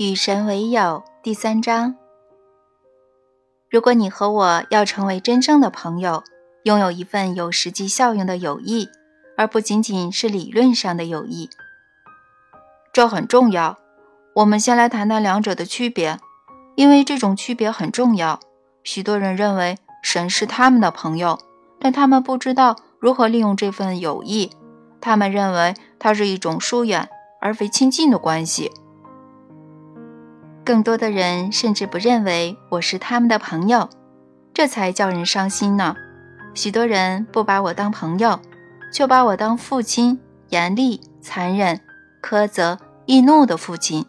[0.00, 1.94] 与神为友第三章。
[3.68, 6.24] 如果你和我要成为真正的朋友，
[6.62, 8.88] 拥有一份有实际效用的友谊，
[9.36, 11.50] 而不仅仅是理论上的友谊，
[12.94, 13.76] 这很重要。
[14.36, 16.18] 我们先来谈谈两者的区别，
[16.76, 18.40] 因为这种区别很重要。
[18.82, 21.38] 许多人认为神是他们的朋友，
[21.78, 24.50] 但他们不知道如何利用这份友谊。
[24.98, 27.06] 他们认为它是一种疏远
[27.42, 28.72] 而非亲近的关系。
[30.70, 33.90] 更多的人甚至不认为我是他们的朋友，
[34.54, 35.96] 这才叫人伤心呢。
[36.54, 38.38] 许多人不把我当朋友，
[38.92, 40.20] 却把我当父亲，
[40.50, 41.80] 严厉、残忍、
[42.22, 44.06] 苛责、易怒的父亲。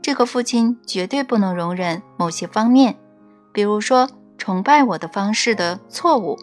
[0.00, 2.96] 这个父亲绝对不能容忍某些方面，
[3.52, 6.38] 比如说崇拜我的方式的错误。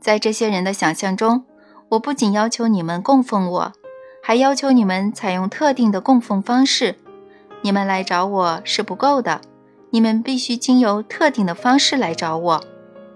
[0.00, 1.44] 在这些人的想象中，
[1.90, 3.72] 我不仅要求你们供奉我，
[4.22, 6.96] 还要求你们采用特定的供奉方式。
[7.62, 9.40] 你们来找我是不够的，
[9.90, 12.64] 你们必须经由特定的方式来找我。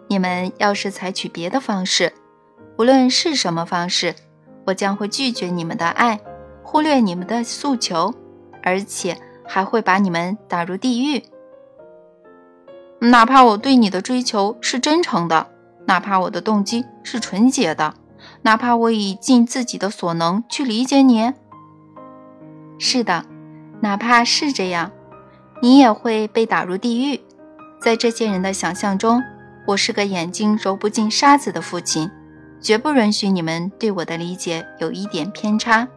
[0.08, 2.12] 你们要是采取别的方式，
[2.76, 4.14] 无论是什么方式，
[4.66, 6.18] 我将会拒绝你们的爱，
[6.64, 8.12] 忽略你们的诉求，
[8.62, 11.22] 而且还会把你们打入地狱。
[12.98, 15.46] 哪怕我对你的追求是真诚的，
[15.86, 17.94] 哪怕我的动机是纯洁的，
[18.42, 21.32] 哪怕我已尽自己的所能去理解你。
[22.78, 23.24] 是的。
[23.80, 24.90] 哪怕是这样，
[25.62, 27.20] 你也会被打入地狱。
[27.80, 29.22] 在这些人的想象中，
[29.66, 32.10] 我是个眼睛揉不进沙子的父亲，
[32.60, 35.88] 绝不允许你们对我的理解有一点偏差。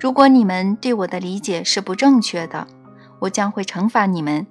[0.00, 2.66] 如果你们对我的理解是不正确的，
[3.20, 4.46] 我将会惩罚你们。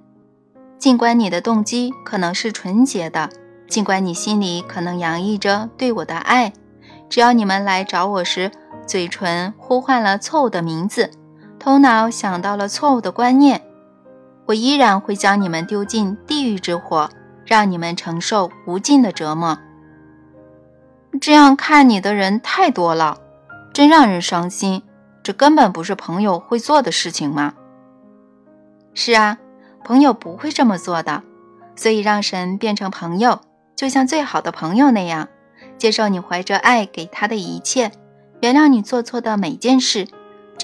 [0.78, 3.30] 尽管你的动机可能是纯洁的，
[3.68, 6.52] 尽管你心里可能洋溢着对我的爱，
[7.08, 8.50] 只要你们来找我时，
[8.86, 11.10] 嘴唇呼唤了错误的名字。
[11.66, 13.60] 头脑想到了错误的观念，
[14.46, 17.10] 我依然会将你们丢进地狱之火，
[17.44, 19.58] 让你们承受无尽的折磨。
[21.20, 23.18] 这样看你的人太多了，
[23.72, 24.84] 真让人伤心。
[25.24, 27.54] 这根本不是朋友会做的事情吗？
[28.94, 29.38] 是啊，
[29.82, 31.24] 朋友不会这么做的。
[31.74, 33.40] 所以让神变成朋友，
[33.74, 35.26] 就像最好的朋友那样，
[35.78, 37.90] 接受你怀着爱给他的一切，
[38.40, 40.06] 原谅你做错的每件事。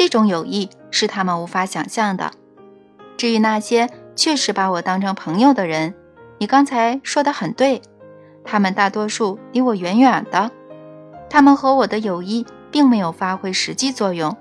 [0.02, 2.32] 这种友谊是他们无法想象的。
[3.16, 5.94] 至于那些确实把我当成朋友的人，
[6.38, 7.80] 你刚才说的很对，
[8.42, 10.50] 他们大多数离我远远的，
[11.30, 14.36] 他们和我的友谊并没有发挥实际作用，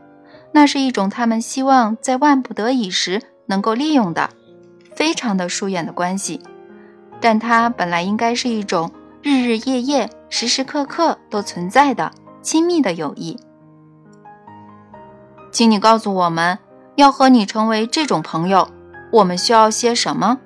[0.51, 4.31] 那是一种他们希望在万不得已时能够利用的，
[4.95, 6.41] 非常的疏远的关系。
[7.19, 8.91] 但它本来应该是一种
[9.21, 12.11] 日日夜夜、时时刻刻都存在的
[12.41, 13.37] 亲密的友谊。
[15.51, 16.57] 请你告诉我们，
[16.95, 18.69] 要和你成为这种朋友，
[19.11, 20.39] 我们需要些什么？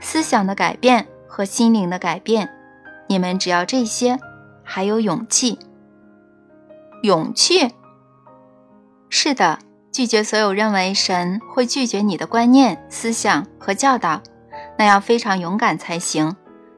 [0.00, 2.50] 思想的改变和心灵的改变。
[3.06, 4.18] 你们只要这些，
[4.64, 5.58] 还有勇气。
[7.02, 7.70] 勇气？
[9.08, 9.58] 是的，
[9.92, 14.22] 拒绝所有认为神会拒绝你的观念、思想和教导，
[14.78, 16.34] 那要非常勇敢才行。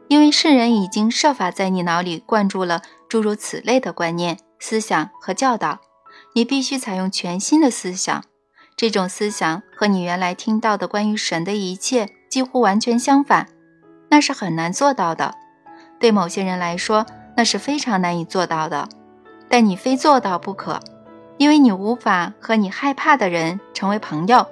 [0.09, 5.79] 因为世人已经设法在你脑里灌注了诸如此类的观念、思想和教导。
[6.37, 8.23] 你必须采用全新的思想，
[8.77, 13.49] 这种思想和你原来听到的关于神的一切几乎完全相反，
[14.11, 15.35] 那是很难做到的。
[15.99, 17.07] 对某些人来说，
[17.39, 18.87] 那是非常难以做到的，
[19.49, 20.79] 但你非做到不可，
[21.39, 24.47] 因为你无法和你害怕的人成为朋友，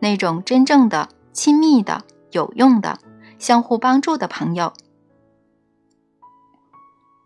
[0.00, 2.02] 那种真正的、亲密的、
[2.32, 2.98] 有用的、
[3.38, 4.72] 相互帮助的朋友。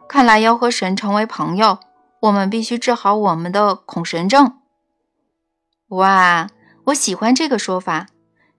[0.06, 1.78] 看来要和神成为朋友。
[2.22, 4.58] 我们必须治好我们的恐神症。
[5.88, 6.48] 哇，
[6.86, 8.06] 我喜欢这个说法。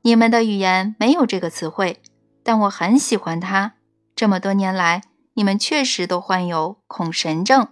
[0.03, 2.01] 你们的语言没有这个词汇，
[2.43, 3.73] 但我很喜欢它。
[4.15, 5.01] 这么多年来，
[5.33, 7.67] 你们确实都患有恐神症。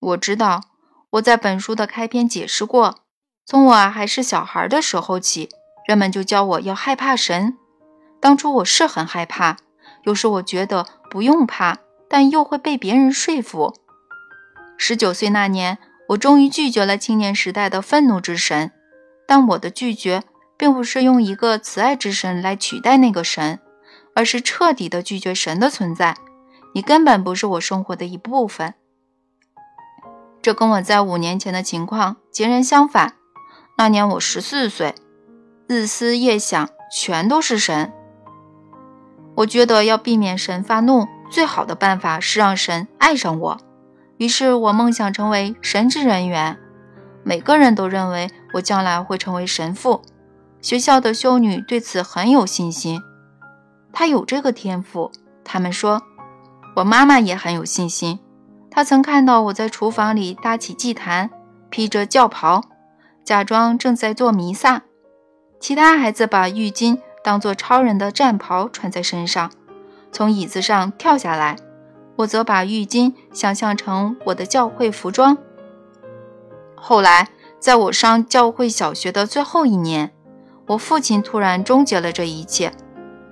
[0.00, 0.62] 我知道，
[1.10, 3.00] 我在本书的开篇解释过，
[3.44, 5.50] 从我还是小孩的时候起，
[5.86, 7.58] 人们就教我要害怕神。
[8.20, 9.58] 当初我是很害怕，
[10.04, 11.78] 有时我觉得不用怕，
[12.08, 13.74] 但又会被别人说服。
[14.76, 15.78] 十九岁那年，
[16.08, 18.70] 我终于拒绝了青年时代的愤怒之神，
[19.26, 20.22] 但我的拒绝
[20.56, 23.58] 并不是用一个慈爱之神来取代那个神，
[24.14, 26.16] 而是彻底的拒绝神的存在。
[26.74, 28.74] 你根本不是我生活的一部分。
[30.42, 33.14] 这跟我在五年前的情况截然相反。
[33.78, 34.94] 那年我十四岁，
[35.66, 37.92] 日思夜想全都是神。
[39.36, 43.60] 我觉得要避免神发怒，最好的办法是让神爱上我。
[44.18, 46.58] 于是我梦想成为神职人员，
[47.22, 50.02] 每个人都认为我将来会成为神父。
[50.62, 53.00] 学校的修女对此很有信心，
[53.92, 55.12] 她有这个天赋。
[55.44, 56.02] 他们说，
[56.76, 58.18] 我妈妈也很有信心。
[58.70, 61.30] 她曾看到我在厨房里搭起祭坛，
[61.70, 62.62] 披着教袍，
[63.22, 64.82] 假装正在做弥撒。
[65.60, 69.50] 其他孩子把浴巾当做超人的战袍穿在身上，
[70.10, 71.56] 从椅子上跳下来。
[72.16, 75.38] 我则把浴巾想象成我的教会服装。
[76.74, 77.28] 后来，
[77.58, 80.12] 在我上教会小学的最后一年。
[80.68, 82.72] 我父亲突然终结了这一切。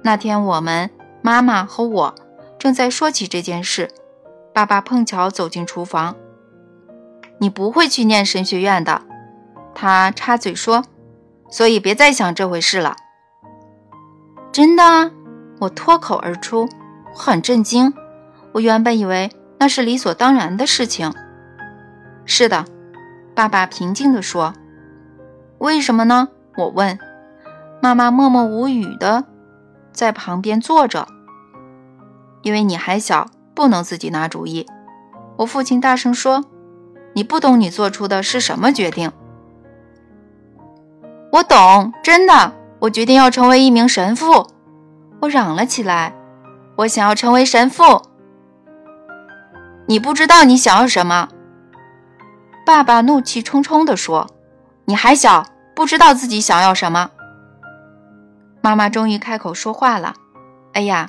[0.02, 0.88] 那天，我们
[1.20, 2.14] 妈妈和我
[2.60, 3.90] 正在说起这件事，
[4.52, 6.14] 爸爸碰巧走进厨房。
[7.38, 9.02] “你不会去念神学院的。”
[9.74, 10.84] 他插嘴说
[11.50, 12.94] ，“所以别再想这回事了。”
[14.52, 15.10] 真的？
[15.58, 16.68] 我脱口而出，
[17.12, 17.92] 我很震惊。
[18.54, 21.12] 我原本以为那是理所当然的事情。
[22.24, 22.64] 是的，
[23.34, 24.54] 爸爸平静地说。
[25.58, 26.98] “为什么呢？”我问。
[27.82, 29.24] 妈妈默默无语的
[29.92, 31.06] 在旁边坐着，
[32.42, 34.66] 因为你还小，不能自己拿主意。
[35.36, 36.44] 我父亲大声说
[37.12, 39.10] ：“你不懂你做出的是什么决定。”
[41.32, 44.46] 我懂，真的，我决定要成为一名神父。
[45.20, 46.14] 我嚷了起来
[46.76, 48.00] ：“我想要成为神父。”
[49.94, 51.28] 你不知道你想要什么，
[52.66, 54.28] 爸爸怒气冲冲地说
[54.86, 57.12] ：“你还小，不知道自己想要什么。”
[58.60, 60.16] 妈妈终于开口说话了
[60.74, 61.08] ：“哎呀，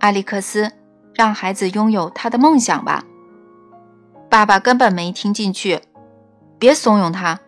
[0.00, 0.70] 艾利克斯，
[1.14, 3.04] 让孩子拥有他的梦想吧。”
[4.28, 5.80] 爸爸根本没听进去，
[6.58, 7.40] 别怂恿他。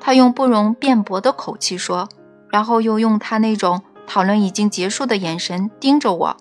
[0.00, 2.08] 他用不容辩驳的口气说，
[2.50, 6.36] 然后又用他那种讨论已经结束的眼神盯着我：“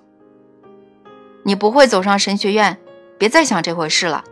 [1.44, 2.80] 你不会走上神学院，
[3.18, 4.24] 别再想这回事了。”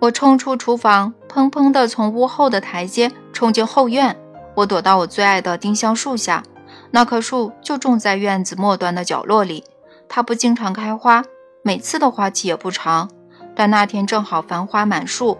[0.00, 4.18] 我冲出厨房，砰砰地从屋后的台阶冲进后院。
[4.54, 6.42] 我躲到我最爱的丁香树下。
[6.90, 9.64] 那棵树就种在院子末端的角落里，
[10.08, 11.22] 它不经常开花，
[11.62, 13.08] 每次的花期也不长，
[13.54, 15.38] 但那天正好繁花满树。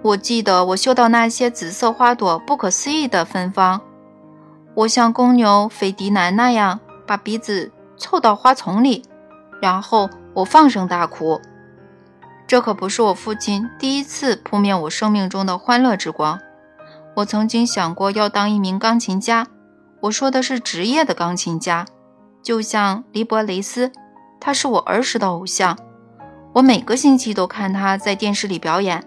[0.00, 3.80] 我记得我嗅到那些紫色花朵不可思议的芬芳，
[4.74, 9.04] 我像公牛斐迪南那样把鼻子凑到花丛里，
[9.60, 11.40] 然后我放声大哭。
[12.52, 16.38] 这可不是我父亲第一次扑灭我生命中的欢乐之光。
[17.16, 19.46] 我曾经想过要当一名钢琴家。
[20.02, 21.86] 我说的是职业的钢琴家，
[22.42, 23.90] 就像黎伯雷斯，
[24.38, 25.78] 他是我儿时的偶像。
[26.52, 29.02] 我每个星期都看他在电视里表演。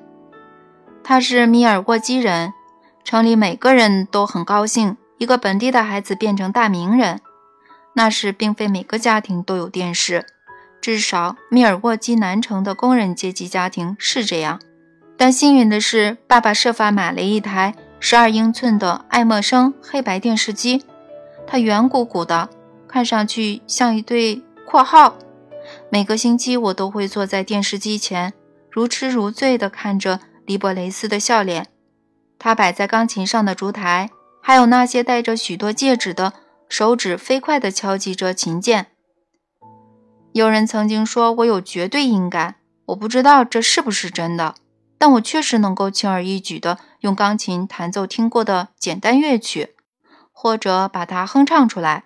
[1.03, 2.51] 他是米尔沃基人，
[3.03, 7.21] 城里每个人都很高兴一个本地的孩子变成大名人。
[7.93, 10.25] 那时并非每个家庭都有电视，
[10.85, 14.61] 至少密尔沃基南城的工人阶级家庭是这样。
[15.17, 17.73] 但幸运的是，爸爸设法买了一台。
[17.99, 20.83] 十二英寸的爱默生黑白电视机，
[21.47, 22.51] 它圆鼓鼓的，
[22.87, 25.15] 看上去像一对括号。
[25.89, 28.31] 每个星期，我都会坐在电视机前，
[28.69, 31.65] 如痴如醉地看着黎伯雷斯的笑脸。
[32.37, 36.33] 他摆在钢琴上的烛台，还有那些戴着许多戒指的
[36.69, 38.85] 手指，飞快地敲击着琴键。
[40.35, 42.55] 有人曾经说我有绝对音感，
[42.87, 44.55] 我不知道这是不是真的。
[44.97, 49.77] 但我确实能够轻而易举地用钢琴弹奏听过的简单乐曲，
[50.33, 52.03] 或者把它哼唱出来。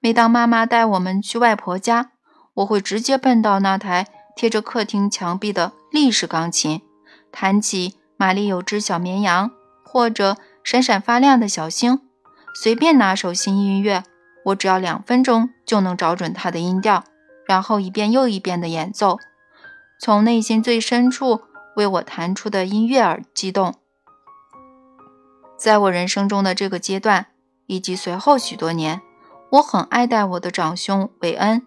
[0.00, 2.12] 每当妈妈带我们去外婆家，
[2.54, 6.80] 我会直接奔到那台贴着客厅墙壁的立式钢琴，
[7.30, 9.50] 弹起《玛丽有只小绵羊》
[9.84, 10.32] 或者
[10.64, 11.98] 《闪闪发亮的小星》，
[12.54, 14.02] 随便拿首新音乐，
[14.46, 17.04] 我只要两分钟就能找准它的音调，
[17.46, 19.18] 然后一遍又一遍地演奏，
[20.00, 21.42] 从内心最深处。
[21.76, 23.74] 为我弹出的音乐而激动。
[25.58, 27.26] 在我人生中的这个阶段，
[27.66, 29.00] 以及随后许多年，
[29.50, 31.66] 我很爱戴我的长兄韦恩。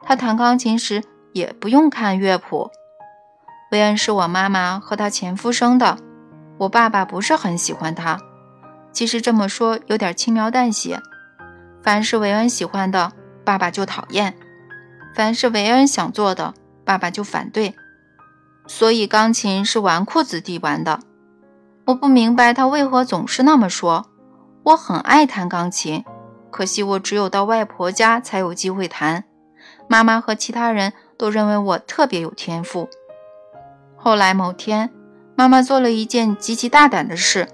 [0.00, 2.70] 他弹钢琴时也不用看乐谱。
[3.72, 5.98] 韦恩是我妈妈和他前夫生的。
[6.58, 8.20] 我爸爸不是很喜欢他。
[8.92, 11.00] 其实这么说有点轻描淡写。
[11.82, 13.10] 凡是韦恩喜欢的，
[13.44, 14.32] 爸爸就讨厌；
[15.18, 17.74] 凡是韦恩想做的，爸爸就反对。
[18.68, 21.00] 所以钢琴是纨绔子弟玩的，
[21.86, 24.06] 我不明白他为何总是那么说。
[24.62, 26.04] 我很爱弹钢琴，
[26.52, 29.24] 可惜我只有到外婆家才有机会弹。
[29.88, 32.88] 妈妈和其他人都认为我特别有天赋。
[33.96, 34.88] 后来某天，
[35.34, 37.48] 妈妈做了一件极其大胆的事，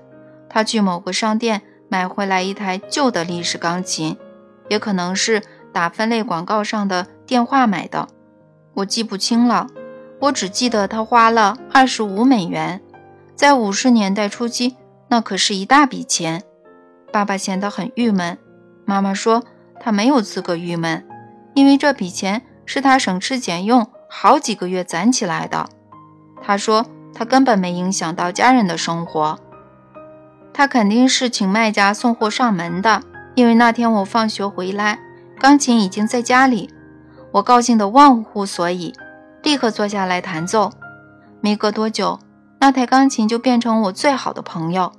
[0.50, 4.18] 她去某个商店买回来一台旧的历史钢琴，
[4.68, 5.42] 也可能是
[5.72, 8.08] 打分类广告上的电话买的，
[8.74, 9.66] 我记不清了。
[10.20, 12.80] 我只记得他花了二十五美元，
[13.34, 14.76] 在五十年代初期，
[15.08, 16.42] 那可是一大笔钱。
[17.12, 18.38] 爸爸显得很郁闷。
[18.84, 19.42] 妈妈说
[19.80, 21.06] 他没有资格郁闷，
[21.54, 25.68] 因为这笔钱是他省吃俭用好几个月攒起来的。
[26.42, 29.38] 他说他根本没影响到家人的生活。
[30.52, 33.02] 他肯定是请卖家送货上门的，
[33.34, 35.00] 因为那天我放学回来，
[35.38, 36.70] 钢琴已经在家里。
[37.34, 38.94] 我高兴得忘乎所以，
[39.42, 40.70] 立刻坐下来弹奏。
[41.40, 42.20] 没隔多久，
[42.60, 44.92] 那台钢琴就变成我最好的朋友。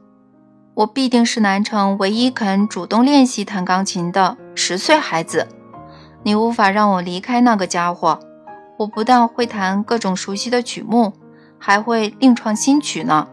[0.73, 5.47] 我必定是南城唯一肯主动练习弹钢琴的十岁孩子。
[6.23, 8.19] 你无法让我离开那个家伙。
[8.79, 11.13] 我不但会弹各种熟悉的曲目，
[11.57, 13.29] 还会另创新曲呢。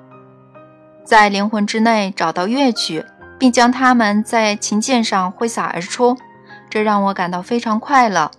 [1.05, 3.05] 在灵魂之内找到乐曲，
[3.37, 6.17] 并将它们在琴键上挥洒而出，
[6.71, 8.31] 这让我感到非常快乐。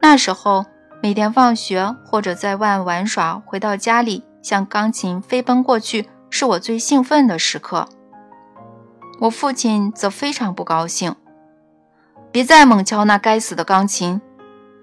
[0.00, 0.64] 那时候，
[1.02, 7.88] 每天放学或者在外玩耍，回到家里向钢琴飞奔过去，是我最兴奋的时刻。
[9.20, 11.16] 我父亲则非常不高兴，
[12.30, 14.20] 别再猛敲那该死的钢琴。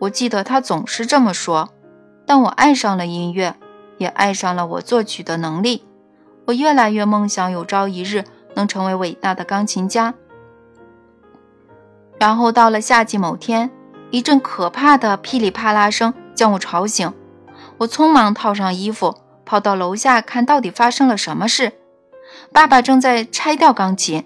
[0.02, 1.70] 我记得他总是这么说。
[2.28, 3.56] 但我爱上了音乐，
[4.00, 5.86] 也爱上了我作曲的能力。
[6.48, 8.24] 我越来越梦想有朝一日
[8.56, 10.16] 能成为伟大的钢琴家。
[12.20, 13.70] 然后到了夏季某天，
[14.12, 17.14] 一阵可怕的噼里啪啦声将我吵醒。
[17.78, 21.74] 我匆忙套上衣服，跑到楼下看到底发生了什么事。
[22.52, 24.24] 爸爸正在拆掉钢琴，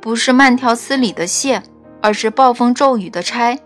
[0.00, 1.62] 不是慢条斯理的卸，
[2.02, 3.58] 而是暴风骤雨的拆。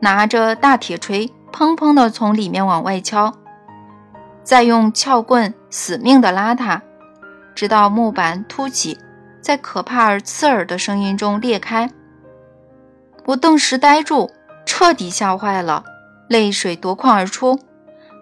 [0.00, 3.32] 拿着大铁锤，砰砰地从里面往外敲，
[4.42, 6.82] 再用撬棍死命地拉它，
[7.54, 8.98] 直到木板凸起，
[9.40, 11.88] 在可怕而刺耳的声音中裂开。
[13.26, 14.28] 我顿时呆住，
[14.64, 15.84] 彻底吓坏了，
[16.28, 17.58] 泪水夺眶而出。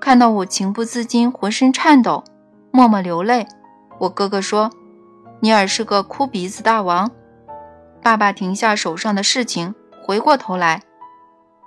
[0.00, 2.24] 看到我情不自禁，浑身颤抖，
[2.70, 3.46] 默默流泪。
[4.00, 4.70] 我哥哥说。
[5.42, 7.10] 尼尔是个哭鼻子大王。
[8.02, 10.82] 爸爸停下手上的事情，回过头来，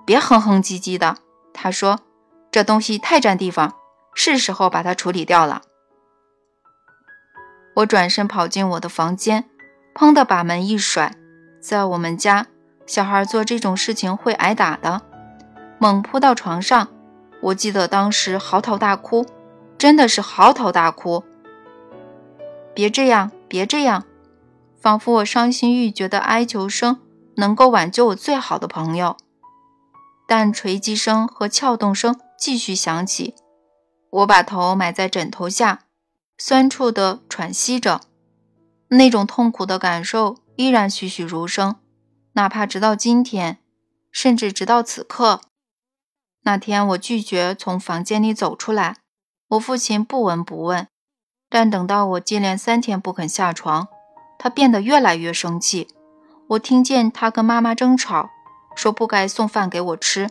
[0.06, 1.18] 别哼哼唧唧的。
[1.56, 2.02] 他说
[2.52, 3.74] ：“这东西太占地方，
[4.14, 5.64] 是时候把它处理掉了。”
[7.78, 9.46] 我转身跑进我的房间，
[9.96, 11.16] 砰的把门一甩。
[11.60, 12.46] 在我们家，
[12.86, 15.02] 小孩做这种事情会挨打的。
[15.78, 16.88] 猛扑到床上，
[17.42, 19.26] 我记得当时嚎啕大哭，
[19.78, 21.24] 真的是嚎啕大哭。
[22.74, 23.32] 别这样。
[23.46, 24.06] 别这样，
[24.82, 27.00] 仿佛我伤心欲绝的哀求声
[27.36, 29.16] 能够挽救我最好的朋友。
[30.28, 33.36] 但锤击声和撬动声继续响起，
[34.10, 35.82] 我把头埋在枕头下，
[36.40, 38.02] 酸楚地喘息着。
[38.88, 41.76] 那种痛苦的感受依然栩栩如生，
[42.34, 43.60] 哪怕直到今天，
[44.12, 45.42] 甚至直到此刻。
[46.44, 48.98] 那天我拒绝从房间里走出来，
[49.50, 50.88] 我父亲不闻不问。
[51.50, 53.88] 但等到我接连三天不肯下床，
[54.40, 55.88] 他变得越来越生气。
[56.50, 58.30] 我听见他跟妈妈争吵，
[58.76, 60.30] 说不该送饭给我吃。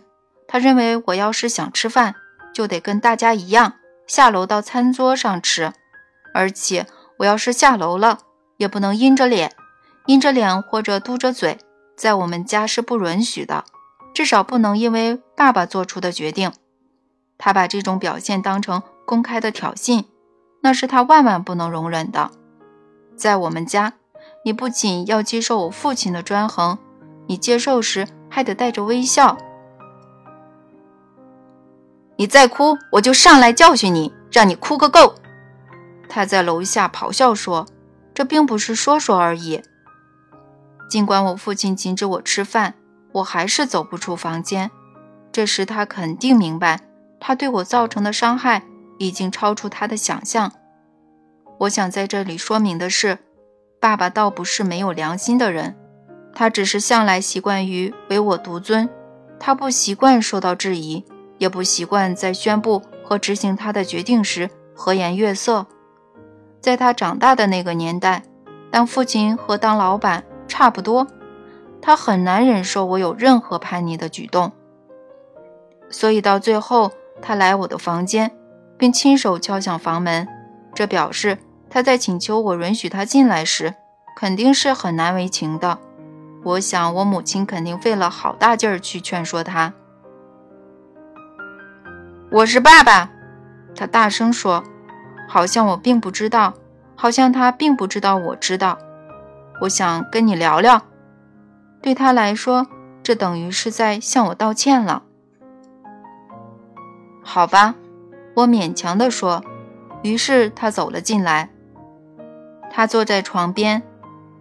[0.49, 2.17] 他认为我要是想吃饭，
[2.53, 3.75] 就得跟大家一样
[4.07, 5.73] 下楼到餐桌上吃，
[6.35, 6.87] 而且
[7.21, 8.19] 我要是下楼了，
[8.57, 9.55] 也不能阴着脸，
[10.07, 11.59] 阴着脸或者嘟着嘴，
[12.03, 13.65] 在我们家是不允许的，
[14.13, 16.51] 至少不能因为爸爸做出的决定。
[17.39, 20.07] 他把这种表现当成公开的挑衅。
[20.63, 22.33] 那是他万万不能容忍的。
[23.15, 23.93] 在我们家，
[24.45, 26.77] 你不仅要接受我父亲的专横，
[27.29, 29.39] 你接受时还得带着微笑。
[32.17, 35.15] 你再哭，我就上来教训你，让你哭个够。
[36.09, 37.65] 他在楼下咆哮说
[38.13, 39.63] ：“这并不是说说而已。”
[40.93, 42.75] 尽管我父亲禁止我吃饭，
[43.13, 44.71] 我还是走不出房间。
[45.33, 46.81] 这时他肯定明白，
[47.19, 48.65] 他对我造成的伤害。
[48.99, 50.53] 已经超出他的想象。
[51.61, 53.21] 我想在这里说明的是，
[53.81, 55.75] 爸爸倒不是没有良心的人，
[56.35, 58.87] 他只是向来习惯于唯我独尊，
[59.41, 61.07] 他不习惯受到质疑，
[61.39, 65.67] 也不习惯在宣布和执行他的决定时和颜悦色。
[66.61, 68.23] 在他长大的那个年代，
[68.71, 70.23] 当父亲和当老板
[70.53, 71.07] 差不多，
[71.81, 74.53] 他很难忍受我有任何叛逆的举动。
[75.89, 76.93] 所以到最后，
[77.23, 78.31] 他来我的房间。
[78.79, 80.27] 并亲手敲响房门，
[80.75, 81.39] 这表示
[81.71, 83.77] 他在请求我允许他进来时，
[84.17, 85.79] 肯定是很难为情的。
[86.43, 89.73] 我想，我母亲肯定费了好大劲儿去劝说他。
[92.33, 93.09] 我是爸爸，
[93.77, 94.65] 他大声说，
[95.29, 96.53] 好像我并不知道，
[96.97, 98.77] 好像他并不知道我知道。
[99.62, 100.83] 我想跟你聊聊。
[101.81, 102.66] 对他来说，
[103.02, 105.04] 这等于是在向我道歉了。
[107.23, 107.76] 好吧。
[108.35, 109.45] 我勉强地说，
[110.02, 111.50] 于是他走了进来。
[112.71, 113.83] 他坐在床边，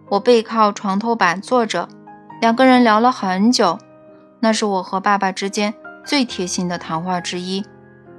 [0.08, 1.88] 我背靠床头板坐着，
[2.40, 3.78] 两个人聊了很久。
[4.40, 5.74] 那是我和爸爸之间
[6.04, 7.64] 最贴心的谈话之一。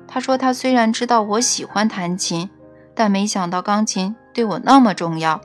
[0.07, 2.49] 他说，他虽然知道我喜欢弹琴，
[2.93, 5.41] 但没想到钢琴对我那么重要。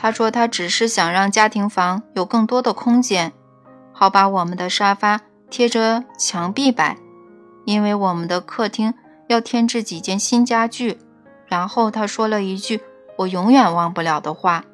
[0.00, 3.32] 他说，他只是想让家庭房有更多的空间，
[3.92, 6.96] 好把我们的沙发贴着墙壁摆，
[7.64, 8.94] 因为我们的客厅
[9.26, 10.98] 要添置几件新家具。
[11.48, 12.80] 然后他说了一句
[13.16, 14.64] 我永远忘不了的话：“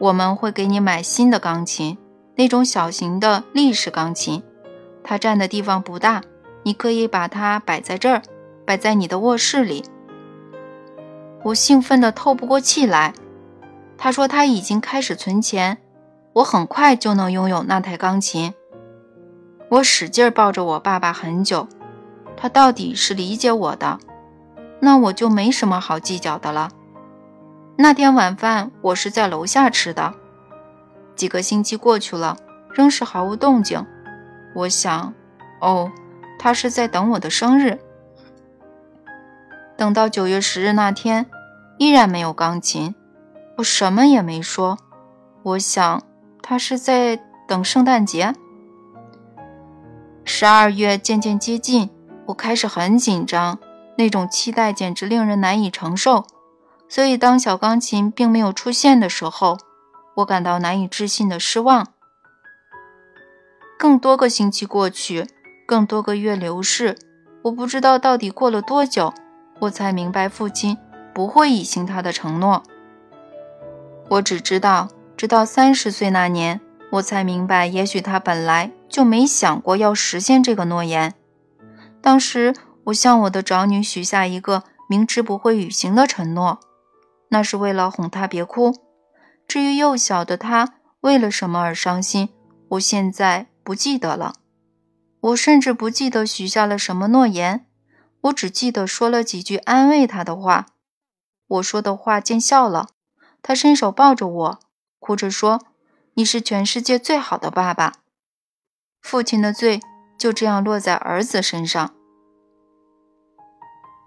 [0.00, 1.98] 我们会给你买新的钢琴。”
[2.34, 4.42] 那种小型的立式钢琴，
[5.04, 6.22] 它占的地方不大，
[6.62, 8.22] 你可以把它摆在这儿，
[8.64, 9.84] 摆在你的卧室里。
[11.42, 13.12] 我兴奋得透不过气来。
[14.02, 15.78] 他说他已经开始存钱，
[16.32, 18.52] 我很快就能拥有那台钢琴。
[19.68, 21.68] 我使劲抱着我爸爸很久，
[22.36, 24.00] 他到底是理解我的，
[24.80, 26.72] 那我就没什么好计较的了。
[27.76, 30.12] 那天晚饭我是在楼下吃的。
[31.14, 32.36] 几个星期过去了，
[32.74, 33.86] 仍是毫无动静。
[34.56, 35.14] 我想，
[35.60, 35.92] 哦，
[36.40, 37.78] 他是在等我的生日。
[39.76, 41.26] 等到九月十日那天，
[41.78, 42.96] 依然没有钢琴。
[43.62, 44.76] 我什么也没说。
[45.44, 46.02] 我想，
[46.42, 47.16] 他是在
[47.46, 48.34] 等圣诞节。
[50.24, 51.88] 十二月渐渐接近，
[52.26, 53.60] 我开始很紧张，
[53.96, 56.26] 那种期待简直令人难以承受。
[56.88, 59.56] 所以，当小钢琴并没有出现的时候，
[60.16, 61.86] 我感到难以置信的失望。
[63.78, 65.28] 更多个星期过去，
[65.66, 66.98] 更多个月流逝，
[67.42, 69.14] 我不知道到底过了多久，
[69.60, 70.76] 我才明白父亲
[71.14, 72.64] 不会履行他的承诺。
[74.12, 81.14] 我只知道，直到三十岁那年，我才明白，也许他本来就没想过要实现这个诺言。
[82.02, 82.54] 当时，
[82.84, 86.60] 我向我的长女许下一个明知不会履行的承诺，
[87.30, 88.74] 那是为了哄她别哭。
[89.48, 92.28] 至于幼小的他为了什么而伤心，
[92.70, 94.34] 我现在不记得了。
[95.20, 97.64] 我甚至不记得许下了什么诺言，
[98.22, 100.66] 我只记得说了几句安慰他的话。
[101.48, 102.88] 我说的话见笑了，
[103.42, 104.60] 他伸手抱着我，
[104.98, 105.60] 哭着说
[106.14, 107.94] ：“你是全世界最好的爸爸。”
[109.02, 109.80] 父亲的罪
[110.16, 111.94] 就这样落在儿子身上。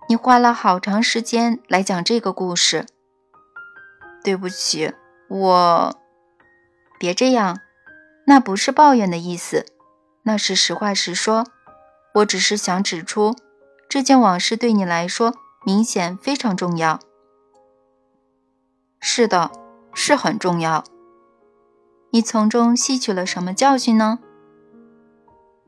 [0.08, 2.86] 你花了好长时间来讲这个故事，
[4.24, 4.93] 对不起。
[5.28, 6.00] 我，
[7.00, 7.60] 别这样，
[8.28, 9.65] 那不是抱怨的意思，
[10.24, 11.48] 那是实话实说。
[12.13, 13.36] 我只是想指出，
[13.89, 15.34] 这件往事对你来说
[15.65, 17.00] 明显非常重要。
[19.08, 19.52] 是的，
[19.94, 20.84] 是很重要。
[22.10, 24.18] 你从中吸取了什么教训呢？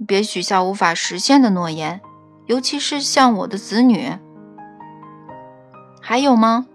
[0.07, 2.01] 别许下无法实现的诺言，
[2.47, 4.17] 尤其是像我的子女。
[6.01, 6.65] 还有吗？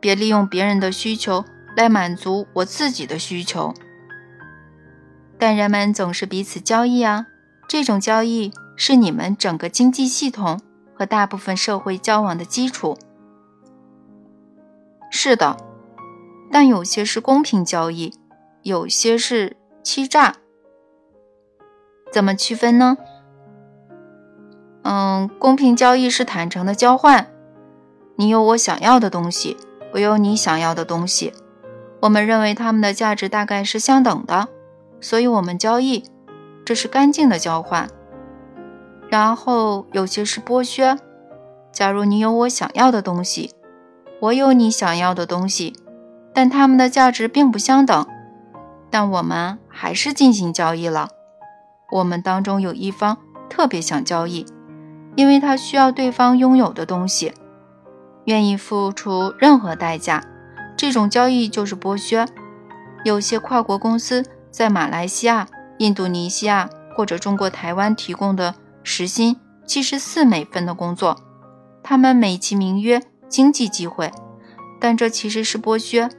[0.00, 1.44] 别利用别人的需求
[1.76, 3.74] 来满足我自己的需求。
[5.38, 7.26] 但人们总是彼此交易啊，
[7.68, 10.58] 这种交易是你们整个经济系统
[10.94, 12.96] 和大部分社会交往的基础。
[15.10, 15.56] 是的，
[16.50, 18.14] 但有些是公平交易，
[18.62, 20.36] 有些是欺诈。
[22.12, 22.96] 怎么区分呢？
[24.82, 27.30] 嗯，公平交易是坦诚的交换，
[28.16, 29.56] 你有我想要的东西。
[29.92, 31.32] 我有你想要的东西，
[32.00, 34.46] 我们认为它们的价值大概是相等的，
[35.00, 36.04] 所以我们交易，
[36.64, 37.90] 这是干净的交换。
[39.08, 40.96] 然后有些是剥削，
[41.72, 43.52] 假如你有我想要的东西，
[44.20, 45.74] 我有你想要的东西，
[46.34, 48.06] 但它们的价值并不相等，
[48.90, 51.08] 但我们还是进行交易了。
[51.90, 53.16] 我们当中有一方
[53.48, 54.44] 特别想交易，
[55.16, 57.32] 因为他需要对方拥有的东西。
[58.26, 60.22] 愿意付出任何代价，
[60.76, 62.26] 这种交易就是剥削。
[63.04, 68.54] 有些跨国公司在马来西亚、印度尼西亚或者中国台湾提供的
[68.84, 71.16] 时薪七十四美分的工作，
[71.82, 74.12] 他们美其名曰经济机会，
[74.78, 76.10] 但这其实是剥削，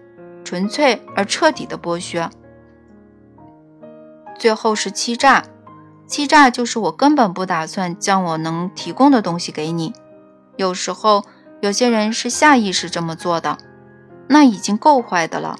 [0.43, 2.28] 纯粹而彻底的剥削。
[4.39, 5.43] 最后是欺诈，
[6.08, 9.93] 欺诈就是我根本不打算将我能提供的东西给你，
[10.58, 11.24] 有时候。
[11.62, 13.56] 有些人是下意识这么做的，
[14.28, 15.60] 那已经够坏的了。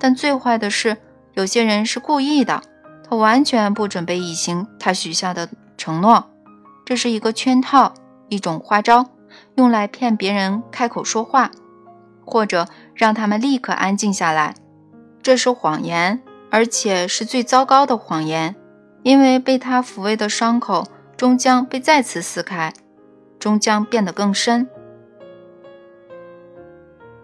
[0.00, 0.96] 但最坏的是，
[1.34, 2.60] 有些人是故意的，
[3.08, 6.28] 他完全不准备履行他许下的承诺。
[6.84, 7.94] 这是一个圈套，
[8.28, 9.06] 一种花招，
[9.58, 11.50] 用来骗别人开口说话，
[12.24, 14.54] 或者让他们立刻安静下来。
[15.20, 18.54] 这是谎言，而且是最糟糕的谎言，
[19.02, 22.72] 因为被他抚慰的伤口终将被再次撕开，
[23.40, 24.68] 终将变得更深。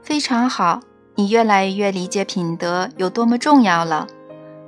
[0.03, 0.81] 非常好，
[1.15, 4.09] 你越来越理解品德有多么重要了。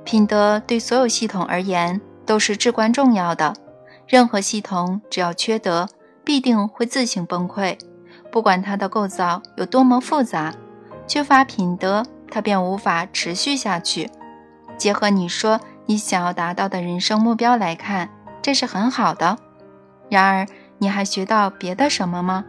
[0.05, 3.53] 品德对所有系统而言都是至关重要的。
[4.07, 5.89] 任何系统只要缺德，
[6.27, 7.79] 必定会自行崩溃。
[8.29, 10.53] 不管它的构造有多么复杂，
[11.07, 14.11] 缺乏品德，它便无法持续下去。
[14.77, 18.09] 结合你说你想要达到的人生目标来看，
[18.41, 19.37] 这是很好的。
[20.09, 20.45] 然而，
[20.79, 22.43] 你还学到别的什么吗？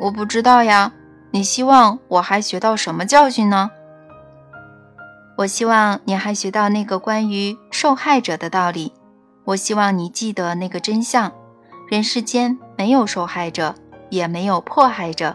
[0.00, 0.92] 我不知道呀。
[1.30, 3.70] 你希望我还学到什么教训呢？
[5.36, 8.94] 我希望你还学到那个关于受害者的道理。
[9.48, 11.32] 我希望你记得那个真相：
[11.88, 13.74] 人世间没有受害者，
[14.10, 15.32] 也没有迫害者。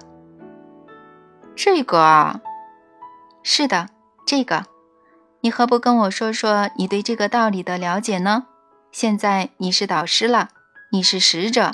[1.56, 2.40] 这个啊，
[3.42, 3.90] 是的，
[4.24, 4.66] 这个。
[5.42, 8.46] 你何不跟我说说你对这个道理的了解呢？
[8.92, 10.50] 现在你是导师了，
[10.92, 11.72] 你是使者。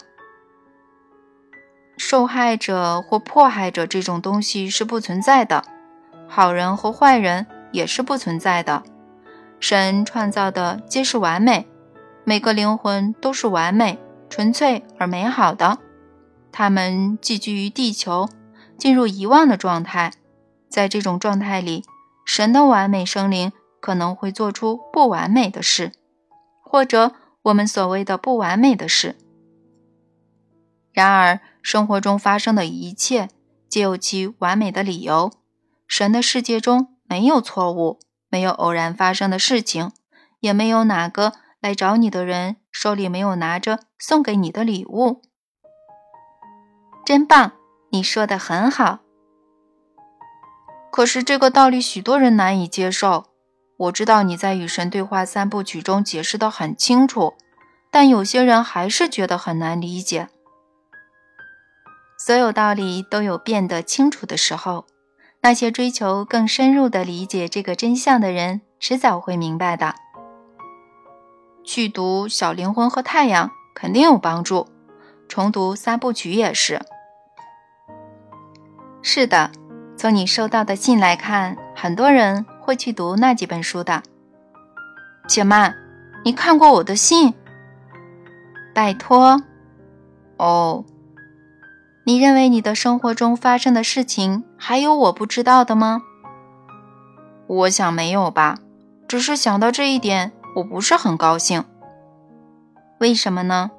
[1.98, 5.66] 受害者或迫害者这种东西是不存在的，
[6.30, 8.82] 好人和坏人也是不存在的。
[9.60, 11.68] 神创造的皆是完美，
[12.30, 13.98] 每个灵魂都是完美、
[14.30, 15.80] 纯粹而美好的。
[16.52, 18.30] 他们寄居于地球，
[18.78, 20.14] 进入遗忘的状态。
[20.70, 21.84] 在这种状态里，
[22.24, 25.92] 神的完美生灵可能会做出不完美的事，
[26.62, 29.16] 或者我们所谓的不完美的事。
[30.94, 33.30] 然而，生活中发生的一切
[33.68, 35.32] 皆有其完美的理由。
[35.88, 37.98] 神的世界中没有错误，
[38.30, 39.92] 没有偶然发生的事情，
[40.42, 45.22] 也没有哪个来找你的人手里没有拿着送给你的礼物。
[47.06, 47.54] 真棒，
[47.92, 49.00] 你说的很好。
[50.92, 53.26] 可是这个道理许多人难以接受。
[53.78, 57.36] 我知道你在与神对话三部曲中解释的很清楚，
[57.90, 60.28] 但有些人还是觉得很难理解。
[62.18, 64.86] 所有道理都有变得清楚的时候，
[65.42, 69.96] 那些追求更深入的理解这个真相的人，迟早会明白的。
[71.72, 74.66] 去读《小灵魂和太阳》肯定有帮助，
[75.28, 76.82] 重读三部曲也是。
[79.04, 79.52] 是的，
[79.96, 84.02] 从你收到的信来看，很多人会去读那几本书的。
[85.28, 85.76] 且慢，
[86.26, 87.36] 你看过我的信？
[88.74, 89.40] 拜托。
[90.38, 90.84] 哦。
[92.04, 96.02] 你认为你的生活中发生的事情还有我不知道的吗？
[97.46, 98.58] 我想没有吧，
[99.08, 101.64] 只是想到这一点，我不是很高兴。
[103.00, 103.72] 为什么呢？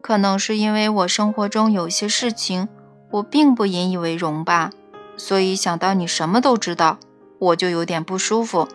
[0.00, 2.68] 可能是因为我生活中有些事情
[3.10, 4.70] 我并不引以为荣吧，
[5.16, 6.98] 所以想到你什么都知道，
[7.38, 8.68] 我就有点不舒服。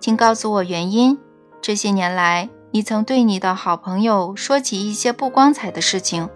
[0.00, 1.18] 请告诉我原因。
[1.60, 2.48] 这些年来。
[2.74, 6.30] 你曾对你的好朋友说起一些不光彩的事情，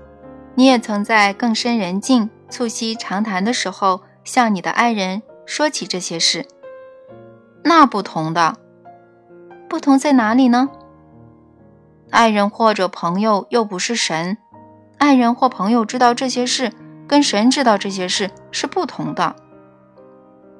[0.54, 6.44] 你也曾在更深人静、促膝长谈的时候向你的爱人说起这些事。
[7.68, 8.54] 那不同的，
[9.68, 10.68] 不同在哪里呢？
[12.10, 14.38] 爱人或者朋友又不是神，
[14.98, 16.72] 爱人或朋友知道这些事，
[17.08, 19.34] 跟神知道这些事是不同的。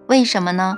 [0.09, 0.77] 为什么呢？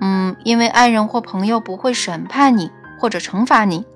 [0.00, 2.70] 嗯，因为爱人或朋友不会审判你。
[3.00, 3.86] 或者惩罚你。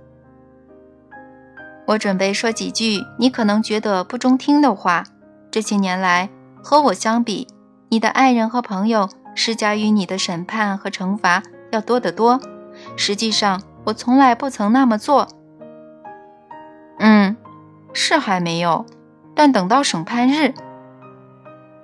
[1.87, 5.05] 我准备说几句你可能觉得不中听的话。
[5.51, 6.31] 这些年来，
[6.63, 7.47] 和我相比，
[7.91, 12.41] 你的爱人和朋友施加于你的审判和惩罚要多得多。
[12.97, 15.29] 实际上，我从来不曾那么做。
[16.99, 17.37] 嗯，
[17.93, 18.87] 是还没有，
[19.35, 20.55] 但等到审判日，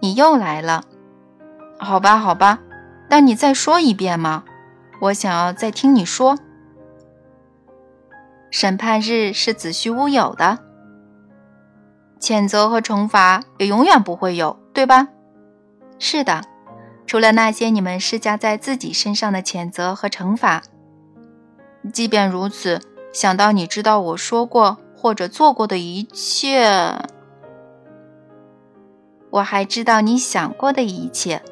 [0.00, 0.84] 你又来了。
[1.78, 2.58] 好吧，好吧，
[3.08, 4.44] 但你再说一遍嘛，
[5.00, 6.38] 我想要再听你说。
[8.50, 10.58] 审判日是子虚乌有的，
[12.20, 15.08] 谴责和惩罚也永远不会有，对吧？
[15.98, 16.42] 是的，
[17.10, 20.62] 除了那些你们施加在自己身上的谴责和惩罚。
[21.92, 22.80] 即便如此，
[23.12, 26.94] 想到你知道我说过或者做过的一切，
[29.30, 31.42] 我还知道你想过的一切。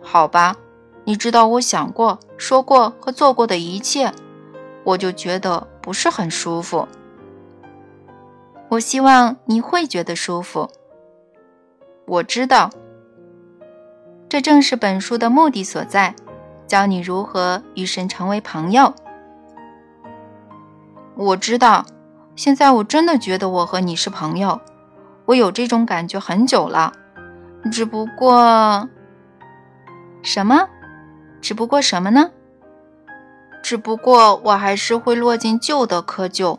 [0.00, 0.56] 好吧，
[1.04, 4.14] 你知道我想过、说过和做过的一切。
[4.84, 6.88] 我就觉得不是很舒服。
[8.70, 10.70] 我希望你会觉得舒服。
[12.06, 12.70] 我知道，
[14.32, 16.14] 这正是本书的目的所在，
[16.66, 18.94] 教你如何与神成为朋友。
[21.14, 21.84] 我知道，
[22.34, 24.58] 现在我真的觉得我和你是朋友。
[25.26, 26.94] 我有这种感觉很久了，
[27.70, 28.88] 只不过……
[30.22, 30.66] 什么？
[31.42, 32.30] 只不过什么呢？
[33.62, 36.58] 只不过我还是会落进旧的窠臼，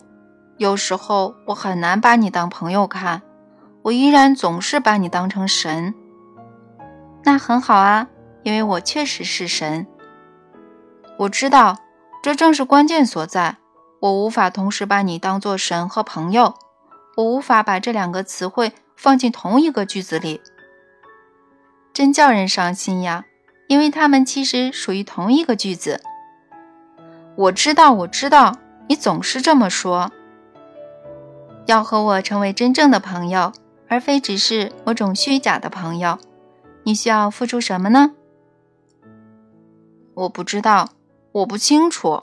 [0.58, 3.24] 有时候我很难把你当朋友看，
[3.82, 5.96] 我依然总是把你当成神。
[7.24, 8.08] 那很好啊，
[8.44, 9.88] 因为我确实是神。
[11.18, 11.78] 我知道，
[12.22, 13.58] 这正是关键所在。
[14.02, 16.56] 我无法同时把你当作神和朋友，
[17.16, 20.42] 我无法把这两个词汇放进同一个句子里。
[21.94, 23.24] 真叫人伤心呀，
[23.68, 26.02] 因为它们其实属于同一个句子。
[27.36, 28.58] 我知道，我知道，
[28.90, 30.12] 你总是这么说。
[31.68, 33.54] 要和我成为真正的朋友，
[33.88, 36.20] 而非只是某种虚假的朋友，
[36.84, 38.16] 你需要付出什么呢？
[40.14, 40.90] 我不知道，
[41.32, 42.20] 我不清楚。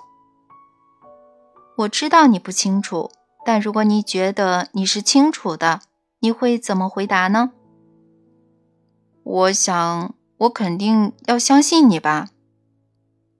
[1.78, 3.10] 我知道你不清楚，
[3.44, 5.80] 但如果你觉得你是清楚的，
[6.20, 7.52] 你会怎么回答呢？
[9.22, 12.28] 我想，我肯定要相信你吧。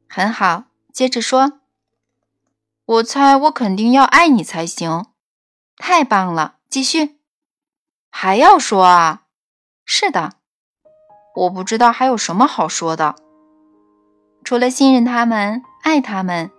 [0.09, 1.61] 很好，接着说。
[2.87, 5.07] 我猜我肯定要爱你才行。
[5.77, 7.21] 太棒了，继续。
[8.11, 9.27] 还要说啊？
[9.85, 10.40] 是的。
[11.37, 13.15] 我不知道还有什么好说的。
[14.45, 16.51] 除了信任他们、爱他们，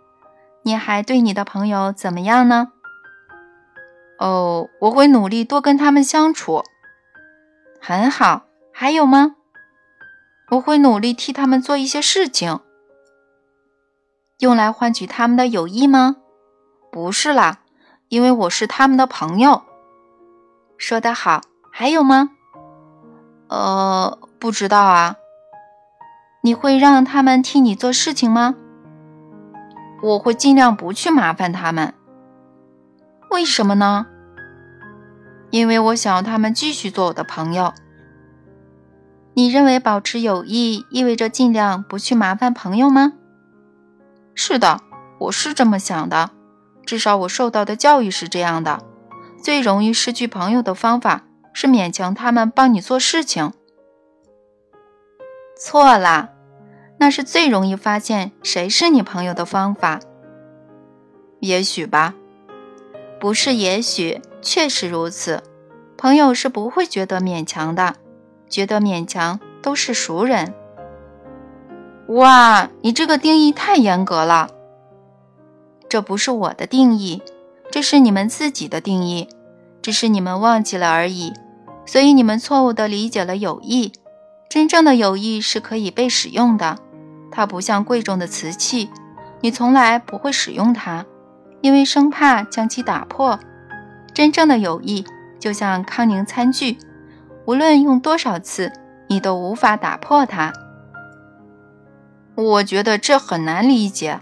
[0.64, 2.72] 你还对你的朋友怎么样呢？
[4.20, 6.64] 哦，我会努力多跟他们相处。
[7.82, 8.44] 很好。
[8.74, 9.36] 还有吗？
[10.52, 12.60] 我会努力替他们做一些事情，
[14.40, 16.18] 用来换取他们的友谊吗？
[16.92, 17.60] 不是啦，
[18.10, 19.64] 因为我是他们的朋友。
[20.78, 21.42] 说得好。
[21.72, 22.32] 还有吗？
[23.50, 25.18] 呃，不知道啊。
[26.42, 28.56] 你会让他们替你做事情吗？
[30.02, 31.94] 我会尽量不去麻烦他们。
[33.30, 34.08] 为什么呢？
[35.52, 37.72] 因为我想要他们继续做我的朋友。
[39.36, 43.14] 你认为保持友谊意味着尽量不去麻烦朋友吗？
[44.34, 44.82] 是的，
[45.20, 46.32] 我是这么想的。
[46.84, 48.82] 至少我受到的教育是这样的。
[49.44, 51.22] 最容易失去朋友的方法
[51.54, 53.54] 是勉强他们帮你做事情。
[55.64, 56.30] 错啦，
[56.98, 60.00] 那是最容易发现谁是你朋友的方法。
[61.40, 62.16] 也许吧，
[63.20, 65.44] 不是也许，确实如此。
[66.00, 67.94] 朋友是不会觉得勉强的。
[68.50, 70.56] 觉得勉强都是熟人。
[72.08, 74.50] 哇，你这个定义太严格了。
[75.88, 77.22] 这不是我的定义，
[77.70, 79.30] 这是你们自己的定义，
[79.80, 81.32] 只是你们忘记了而已。
[81.86, 83.92] 所以你们错误地理解了友谊。
[84.52, 86.78] 真正的友谊是可以被使用的，
[87.32, 88.90] 它不像贵重的瓷器，
[89.40, 91.06] 你从来不会使用它，
[91.62, 93.40] 因为生怕将其打破。
[94.14, 95.06] 真正的友谊
[95.40, 96.78] 就像康宁餐具。
[97.46, 98.74] 无论用多少次，
[99.08, 100.52] 你都无法打破它。
[102.36, 104.20] 我觉得这很难理解。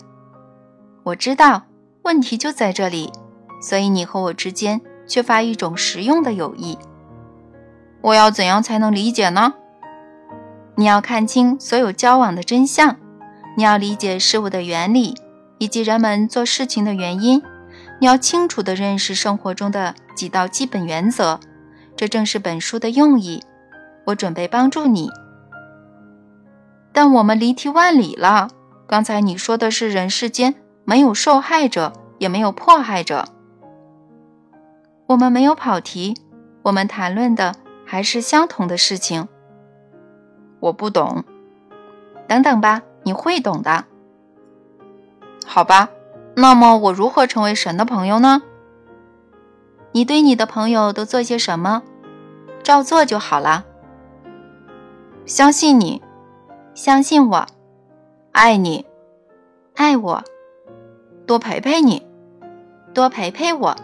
[1.06, 1.64] 我知道
[2.04, 3.12] 问题就在这里，
[3.60, 6.78] 所以你和我之间缺乏一种实用的友谊。
[8.02, 9.56] 我要怎样才能理解呢？
[10.80, 12.96] 你要看清所有交往的真相，
[13.58, 15.14] 你要理解事物的原理
[15.58, 17.44] 以及人们做事情的原因，
[18.00, 21.38] 你要清楚地认识生活中的几道基本原则。
[21.98, 23.44] 这正是本书的用意。
[24.06, 25.10] 我准备帮助你，
[26.94, 28.48] 但我们离题万里了。
[28.88, 33.28] 刚才你说的是人世间没有受害者，也没有迫害者。
[35.08, 36.16] 我们没有跑题，
[36.62, 37.54] 我们谈论的
[37.86, 39.28] 还是相同的事情。
[40.60, 41.24] 我不懂。
[42.28, 43.86] 等等吧，你会懂的。
[45.46, 45.90] 好吧，
[46.36, 48.44] 那么我如何成为神的朋友呢？
[49.92, 51.82] 你对你的朋友都做些什么？
[52.62, 53.66] 照做就好了。
[55.26, 56.02] 相信你，
[56.76, 57.46] 相信我，
[58.32, 58.86] 爱你，
[59.76, 60.24] 爱我，
[61.26, 62.06] 多陪陪你，
[62.94, 63.76] 多陪陪我，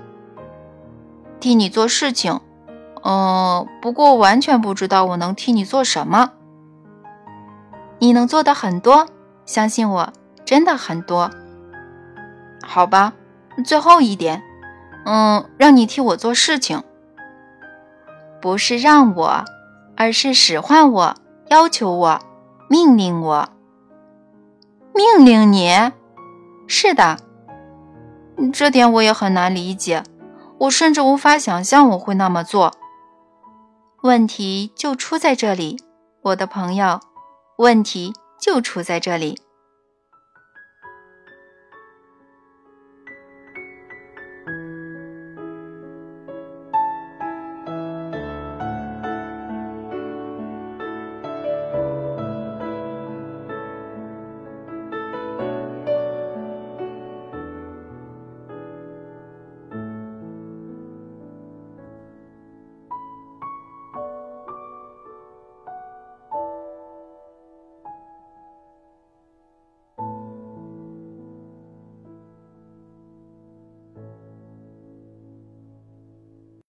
[1.39, 2.39] 替你做事情。
[3.03, 6.33] 嗯，不过完全不知道我能替你做什么。
[7.99, 9.07] 你能做的很多，
[9.45, 11.31] 相信我，真的很多。
[12.63, 13.13] 好吧，
[13.65, 14.43] 最后一点。
[15.05, 16.83] 嗯，让你替我做事情，
[18.41, 19.45] 不是让我，
[19.95, 21.15] 而是使唤我，
[21.49, 22.19] 要求我，
[22.67, 23.49] 命令我，
[24.93, 25.91] 命令你。
[26.67, 27.19] 是的，
[28.51, 30.01] 这点我也很难理解，
[30.57, 32.73] 我甚至无法想象我会那么做。
[34.01, 35.79] 问题就出在这里，
[36.23, 36.99] 我的朋友，
[37.57, 39.44] 问题就出在这里。